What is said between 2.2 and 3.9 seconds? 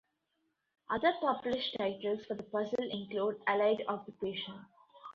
for the puzzle include "Allied